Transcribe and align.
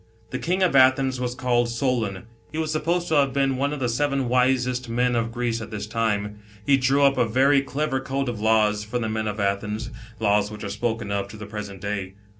The 0.31 0.39
King 0.39 0.63
of 0.63 0.75
Athens 0.75 1.19
was 1.19 1.35
called 1.35 1.69
Solon; 1.69 2.25
he 2.51 2.57
was 2.57 2.71
supposed 2.71 3.07
to 3.09 3.17
have 3.17 3.33
been 3.33 3.55
one 3.57 3.71
of 3.71 3.79
the 3.79 3.87
seven 3.87 4.27
wisest 4.27 4.89
men 4.89 5.15
of 5.15 5.31
Greece 5.31 5.61
at 5.61 5.69
this 5.69 5.85
time. 5.85 6.39
He 6.65 6.75
drew 6.75 7.03
up 7.03 7.19
a 7.19 7.25
very 7.27 7.61
clever 7.61 7.99
code 7.99 8.27
of 8.27 8.39
laws 8.41 8.83
for 8.83 8.97
the 8.97 9.07
men 9.09 9.27
of 9.27 9.39
Athens, 9.39 9.91
lays 10.19 10.49
which 10.49 10.63
are 10.63 10.69
spoken 10.69 11.11
of, 11.11 11.27
to 11.27 11.37
the 11.37 11.45
present 11.45 11.81
day. 11.81 12.15